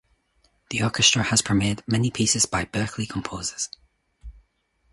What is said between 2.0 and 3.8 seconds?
pieces by Berkeley composers.